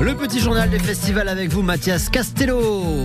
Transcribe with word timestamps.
Le 0.00 0.14
petit 0.14 0.40
journal 0.40 0.68
des 0.68 0.78
festivals 0.78 1.28
avec 1.28 1.50
vous, 1.50 1.62
Mathias 1.62 2.08
Castello. 2.10 3.04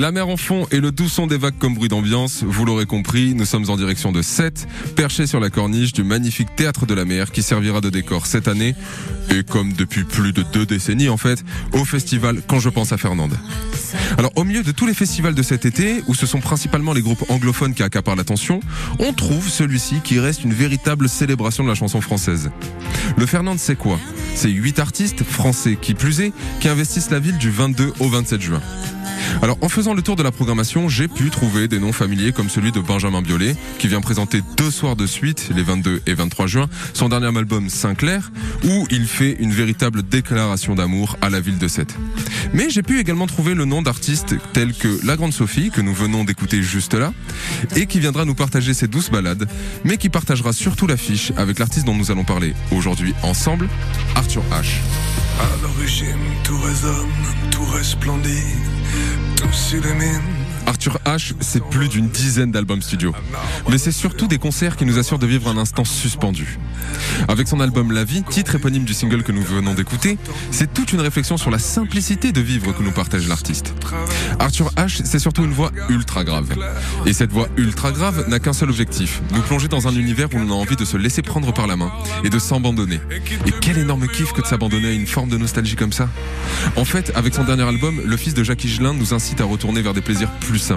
La 0.00 0.12
mer 0.12 0.28
en 0.28 0.38
fond 0.38 0.66
et 0.70 0.80
le 0.80 0.92
doux 0.92 1.10
son 1.10 1.26
des 1.26 1.36
vagues 1.36 1.58
comme 1.58 1.74
bruit 1.74 1.90
d'ambiance, 1.90 2.42
vous 2.42 2.64
l'aurez 2.64 2.86
compris, 2.86 3.34
nous 3.34 3.44
sommes 3.44 3.68
en 3.68 3.76
direction 3.76 4.12
de 4.12 4.22
Sète, 4.22 4.66
perché 4.96 5.26
sur 5.26 5.40
la 5.40 5.50
corniche 5.50 5.92
du 5.92 6.04
magnifique 6.04 6.48
théâtre 6.56 6.86
de 6.86 6.94
la 6.94 7.04
mer 7.04 7.30
qui 7.30 7.42
servira 7.42 7.82
de 7.82 7.90
décor 7.90 8.24
cette 8.24 8.48
année, 8.48 8.74
et 9.28 9.44
comme 9.44 9.74
depuis 9.74 10.04
plus 10.04 10.32
de 10.32 10.42
deux 10.42 10.64
décennies 10.64 11.10
en 11.10 11.18
fait, 11.18 11.44
au 11.74 11.84
festival 11.84 12.40
Quand 12.46 12.60
je 12.60 12.70
pense 12.70 12.92
à 12.92 12.96
Fernande. 12.96 13.36
Alors 14.16 14.32
au 14.36 14.44
milieu 14.44 14.62
de 14.62 14.72
tous 14.72 14.86
les 14.86 14.94
festivals 14.94 15.34
de 15.34 15.42
cet 15.42 15.66
été, 15.66 16.02
où 16.06 16.14
ce 16.14 16.24
sont 16.24 16.40
principalement 16.40 16.94
les 16.94 17.02
groupes 17.02 17.26
anglophones 17.28 17.74
qui 17.74 17.82
accaparent 17.82 18.16
l'attention, 18.16 18.60
on 19.00 19.12
trouve 19.12 19.50
celui-ci 19.50 19.96
qui 20.02 20.18
reste 20.18 20.44
une 20.44 20.54
véritable 20.54 21.10
célébration 21.10 21.62
de 21.62 21.68
la 21.68 21.74
chanson 21.74 22.00
française. 22.00 22.50
Le 23.18 23.26
Fernande 23.26 23.58
c'est 23.58 23.76
quoi? 23.76 24.00
C'est 24.34 24.48
huit 24.48 24.78
artistes 24.78 25.24
français 25.24 25.76
qui 25.78 25.92
plus 25.92 26.22
est, 26.22 26.32
qui 26.60 26.68
investissent 26.68 27.10
la 27.10 27.18
ville 27.18 27.36
du 27.36 27.50
22 27.50 27.92
au 28.00 28.08
27 28.08 28.40
juin. 28.40 28.62
Alors 29.42 29.58
en 29.62 29.68
faisant 29.68 29.94
le 29.94 30.02
tour 30.02 30.16
de 30.16 30.22
la 30.22 30.30
programmation, 30.30 30.88
j'ai 30.88 31.08
pu 31.08 31.30
trouver 31.30 31.68
des 31.68 31.78
noms 31.78 31.92
familiers 31.92 32.32
comme 32.32 32.48
celui 32.48 32.72
de 32.72 32.80
Benjamin 32.80 33.22
Biolay, 33.22 33.56
qui 33.78 33.88
vient 33.88 34.00
présenter 34.00 34.42
deux 34.56 34.70
soirs 34.70 34.96
de 34.96 35.06
suite, 35.06 35.50
les 35.54 35.62
22 35.62 36.02
et 36.06 36.14
23 36.14 36.46
juin, 36.46 36.68
son 36.94 37.08
dernier 37.08 37.26
album 37.26 37.68
Sinclair, 37.68 38.30
où 38.64 38.86
il 38.90 39.06
fait 39.06 39.36
une 39.40 39.52
véritable 39.52 40.02
déclaration 40.02 40.74
d'amour 40.74 41.16
à 41.20 41.30
la 41.30 41.40
ville 41.40 41.58
de 41.58 41.68
Sète. 41.68 41.94
Mais 42.52 42.70
j'ai 42.70 42.82
pu 42.82 43.00
également 43.00 43.26
trouver 43.26 43.54
le 43.54 43.64
nom 43.64 43.82
d'artistes 43.82 44.34
tels 44.52 44.74
que 44.74 45.00
La 45.04 45.16
Grande 45.16 45.32
Sophie, 45.32 45.70
que 45.70 45.80
nous 45.80 45.94
venons 45.94 46.24
d'écouter 46.24 46.62
juste 46.62 46.94
là, 46.94 47.12
et 47.76 47.86
qui 47.86 48.00
viendra 48.00 48.24
nous 48.24 48.34
partager 48.34 48.74
ses 48.74 48.88
douces 48.88 49.10
balades, 49.10 49.48
mais 49.84 49.96
qui 49.96 50.08
partagera 50.08 50.52
surtout 50.52 50.86
l'affiche 50.86 51.32
avec 51.36 51.58
l'artiste 51.58 51.86
dont 51.86 51.94
nous 51.94 52.10
allons 52.10 52.24
parler 52.24 52.54
aujourd'hui 52.72 53.14
ensemble, 53.22 53.68
Arthur 54.14 54.42
H. 54.50 54.66
tout 59.36 59.52
s'illumine. 59.52 60.39
Arthur 60.80 60.98
H, 61.04 61.34
c'est 61.40 61.62
plus 61.62 61.90
d'une 61.90 62.08
dizaine 62.08 62.52
d'albums 62.52 62.80
studio. 62.80 63.12
Mais 63.68 63.76
c'est 63.76 63.92
surtout 63.92 64.28
des 64.28 64.38
concerts 64.38 64.78
qui 64.78 64.86
nous 64.86 64.96
assurent 64.96 65.18
de 65.18 65.26
vivre 65.26 65.46
un 65.50 65.58
instant 65.58 65.84
suspendu. 65.84 66.58
Avec 67.28 67.48
son 67.48 67.60
album 67.60 67.92
La 67.92 68.02
vie, 68.02 68.22
titre 68.22 68.54
éponyme 68.54 68.84
du 68.84 68.94
single 68.94 69.22
que 69.22 69.30
nous 69.30 69.42
venons 69.42 69.74
d'écouter, 69.74 70.16
c'est 70.50 70.72
toute 70.72 70.94
une 70.94 71.02
réflexion 71.02 71.36
sur 71.36 71.50
la 71.50 71.58
simplicité 71.58 72.32
de 72.32 72.40
vivre 72.40 72.72
que 72.72 72.82
nous 72.82 72.92
partage 72.92 73.28
l'artiste. 73.28 73.74
Arthur 74.38 74.72
H, 74.76 75.02
c'est 75.04 75.18
surtout 75.18 75.44
une 75.44 75.52
voix 75.52 75.70
ultra 75.90 76.24
grave. 76.24 76.48
Et 77.04 77.12
cette 77.12 77.30
voix 77.30 77.48
ultra 77.58 77.92
grave 77.92 78.26
n'a 78.28 78.38
qu'un 78.38 78.54
seul 78.54 78.70
objectif, 78.70 79.20
nous 79.34 79.42
plonger 79.42 79.68
dans 79.68 79.86
un 79.86 79.92
univers 79.92 80.28
où 80.32 80.38
on 80.38 80.48
a 80.48 80.54
envie 80.54 80.76
de 80.76 80.86
se 80.86 80.96
laisser 80.96 81.20
prendre 81.20 81.52
par 81.52 81.66
la 81.66 81.76
main 81.76 81.92
et 82.24 82.30
de 82.30 82.38
s'abandonner. 82.38 83.00
Et 83.44 83.52
quel 83.60 83.76
énorme 83.76 84.08
kiff 84.08 84.32
que 84.32 84.40
de 84.40 84.46
s'abandonner 84.46 84.88
à 84.88 84.92
une 84.92 85.06
forme 85.06 85.28
de 85.28 85.36
nostalgie 85.36 85.76
comme 85.76 85.92
ça. 85.92 86.08
En 86.76 86.86
fait, 86.86 87.12
avec 87.14 87.34
son 87.34 87.44
dernier 87.44 87.64
album, 87.64 88.00
le 88.02 88.16
fils 88.16 88.32
de 88.32 88.42
Jacques 88.42 88.64
Higelin 88.64 88.94
nous 88.94 89.12
incite 89.12 89.42
à 89.42 89.44
retourner 89.44 89.82
vers 89.82 89.92
des 89.92 90.00
plaisirs 90.00 90.30
plus 90.40 90.69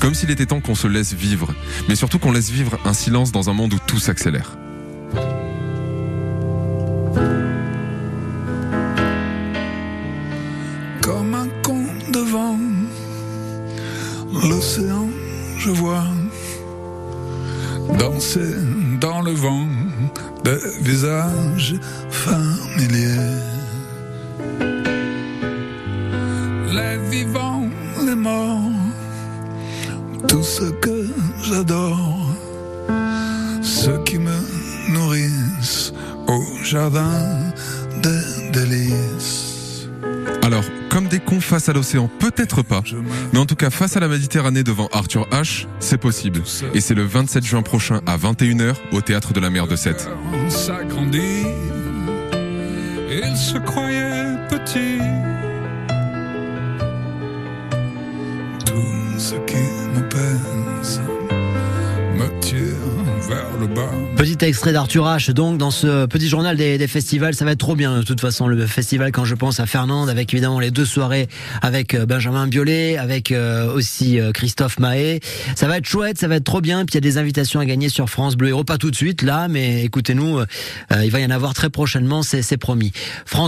Comme 0.00 0.14
s'il 0.14 0.30
était 0.30 0.46
temps 0.46 0.60
qu'on 0.60 0.76
se 0.76 0.86
laisse 0.86 1.12
vivre, 1.12 1.52
mais 1.88 1.96
surtout 1.96 2.18
qu'on 2.20 2.30
laisse 2.30 2.50
vivre 2.50 2.78
un 2.84 2.92
silence 2.92 3.32
dans 3.32 3.50
un 3.50 3.52
monde 3.52 3.74
où 3.74 3.78
tout 3.86 3.98
s'accélère. 3.98 4.56
Comme 11.02 11.34
un 11.34 11.48
con 11.64 11.84
devant 12.12 12.58
l'océan, 14.48 15.08
je 15.58 15.70
vois 15.70 16.04
danser 17.98 18.54
dans 19.00 19.20
le 19.22 19.32
vent 19.32 19.66
des 20.44 20.58
visages 20.80 21.74
familiers. 22.10 23.40
Les 26.72 26.98
vivants, 27.10 27.68
les 28.06 28.14
morts, 28.14 28.83
tout 30.28 30.42
ce 30.42 30.70
que 30.80 31.06
j'adore, 31.42 32.26
ceux 33.62 34.02
qui 34.04 34.18
me 34.18 34.36
nourrissent 34.92 35.92
au 36.26 36.42
jardin 36.62 37.52
des 38.02 38.50
délices. 38.52 39.88
Alors, 40.42 40.64
comme 40.90 41.08
des 41.08 41.20
cons 41.20 41.40
face 41.40 41.68
à 41.68 41.72
l'océan, 41.72 42.08
peut-être 42.18 42.62
pas. 42.62 42.82
Mais 43.32 43.38
en 43.38 43.46
tout 43.46 43.56
cas, 43.56 43.70
face 43.70 43.96
à 43.96 44.00
la 44.00 44.08
Méditerranée 44.08 44.62
devant 44.62 44.88
Arthur 44.92 45.26
H, 45.30 45.66
c'est 45.80 45.98
possible. 45.98 46.42
Et 46.74 46.80
c'est 46.80 46.94
le 46.94 47.04
27 47.04 47.44
juin 47.44 47.62
prochain 47.62 48.00
à 48.06 48.16
21h 48.16 48.74
au 48.92 49.00
Théâtre 49.00 49.32
de 49.32 49.40
la 49.40 49.50
Mer 49.50 49.66
de 49.66 49.76
Sète. 49.76 50.08
On 50.32 50.50
s'agrandit, 50.50 51.46
il 53.10 53.36
se 53.36 53.58
croyait 53.58 54.36
petit. 54.48 55.33
Ce 59.24 59.36
qui 59.46 59.56
me 59.56 60.06
pèse 60.10 61.00
me 62.14 62.40
tire 62.40 62.58
vers 63.28 63.58
le 63.58 63.66
bas. 63.66 63.90
Petit 64.16 64.44
extrait 64.44 64.72
d'Arthur 64.72 65.06
H, 65.06 65.32
donc, 65.32 65.58
dans 65.58 65.70
ce 65.70 66.06
petit 66.06 66.28
journal 66.28 66.56
des, 66.56 66.86
festivals. 66.86 67.34
Ça 67.34 67.44
va 67.44 67.52
être 67.52 67.58
trop 67.58 67.74
bien, 67.74 67.98
de 67.98 68.02
toute 68.02 68.20
façon, 68.20 68.46
le 68.46 68.66
festival, 68.66 69.12
quand 69.12 69.24
je 69.24 69.34
pense 69.34 69.60
à 69.60 69.66
Fernande, 69.66 70.08
avec 70.08 70.32
évidemment 70.32 70.60
les 70.60 70.70
deux 70.70 70.84
soirées 70.84 71.28
avec 71.62 71.94
euh, 71.94 72.06
Benjamin 72.06 72.46
Biolay, 72.46 72.96
avec 72.96 73.32
euh, 73.32 73.72
aussi 73.72 74.20
euh, 74.20 74.32
Christophe 74.32 74.78
Mahé. 74.78 75.20
Ça 75.56 75.66
va 75.66 75.78
être 75.78 75.86
chouette, 75.86 76.18
ça 76.18 76.28
va 76.28 76.36
être 76.36 76.44
trop 76.44 76.60
bien. 76.60 76.84
Puis 76.84 76.92
il 76.92 76.96
y 76.96 76.98
a 76.98 77.00
des 77.00 77.18
invitations 77.18 77.60
à 77.60 77.66
gagner 77.66 77.88
sur 77.88 78.08
France 78.08 78.36
Bleu 78.36 78.48
Héros, 78.48 78.64
pas 78.64 78.78
tout 78.78 78.90
de 78.90 78.96
suite, 78.96 79.22
là, 79.22 79.48
mais 79.48 79.84
écoutez-nous, 79.84 80.40
il 81.02 81.10
va 81.10 81.20
y 81.20 81.24
en 81.24 81.30
avoir 81.30 81.54
très 81.54 81.70
prochainement, 81.70 82.22
c'est 82.22 82.56
promis. 82.56 82.92
France 83.26 83.42